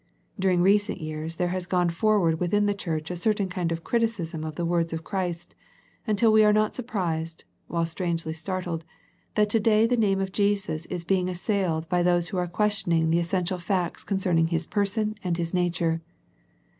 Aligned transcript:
Dur 0.39 0.49
ing 0.49 0.63
recent 0.63 0.99
years 0.99 1.35
there 1.35 1.49
has 1.49 1.67
gone 1.67 1.91
forward 1.91 2.39
within 2.39 2.65
the 2.65 2.73
Church 2.73 3.11
a 3.11 3.15
certain 3.15 3.47
kind 3.49 3.71
of 3.71 3.83
criticism 3.83 4.43
of 4.43 4.55
the 4.55 4.65
words 4.65 4.93
of 4.93 5.03
Christ 5.03 5.53
until 6.07 6.31
we 6.31 6.43
are 6.43 6.51
not 6.51 6.73
surprised, 6.73 7.43
while 7.67 7.85
strangely 7.85 8.33
startled, 8.33 8.83
that 9.35 9.47
to 9.51 9.59
day 9.59 9.85
the 9.85 9.95
name 9.95 10.19
of 10.19 10.31
Jesus 10.31 10.87
is 10.87 11.05
being 11.05 11.29
assailed 11.29 11.87
by 11.87 12.01
those 12.01 12.29
who 12.29 12.37
are 12.37 12.47
questioning 12.47 13.11
the 13.11 13.19
essential 13.19 13.59
facts 13.59 14.03
concerning 14.03 14.47
His 14.47 14.65
Person 14.65 15.13
and 15.23 15.37
His 15.37 15.53
nature. 15.53 16.01